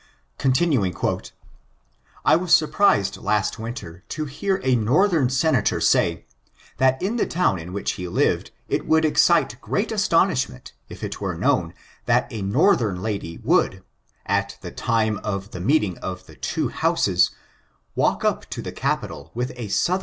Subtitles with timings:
[2.25, 6.25] *'I was surprised last winter to hear a Northern Senator say,
[6.77, 11.21] that in the town in which he lived it would excite great astonishment if it
[11.21, 11.75] were known
[12.07, 13.83] that a Northern lady would,
[14.25, 17.29] at the time of the meeting of the two Houses,
[17.93, 19.99] walk up to the Capitol with a Southern I I I